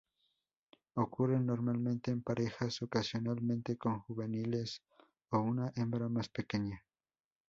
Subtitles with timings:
[0.95, 4.81] Ocurren normalmente en parejas, ocasionalmente con juveniles
[5.29, 6.83] o una hembra más pequeña.